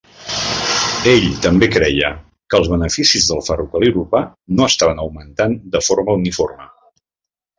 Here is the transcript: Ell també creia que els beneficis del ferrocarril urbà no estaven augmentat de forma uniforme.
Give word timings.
Ell 1.09 1.27
també 1.43 1.67
creia 1.73 2.09
que 2.53 2.57
els 2.61 2.71
beneficis 2.71 3.29
del 3.33 3.43
ferrocarril 3.49 4.01
urbà 4.05 4.23
no 4.61 4.69
estaven 4.73 5.03
augmentat 5.05 5.55
de 5.77 5.83
forma 5.91 6.19
uniforme. 6.23 6.69